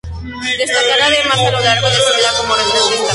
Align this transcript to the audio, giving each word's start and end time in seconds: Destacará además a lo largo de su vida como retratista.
Destacará 0.61 1.05
además 1.05 1.37
a 1.37 1.51
lo 1.51 1.59
largo 1.59 1.87
de 1.87 1.93
su 1.95 2.17
vida 2.17 2.33
como 2.39 2.55
retratista. 2.55 3.09